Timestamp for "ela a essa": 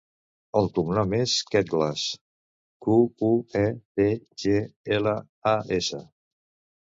4.99-6.01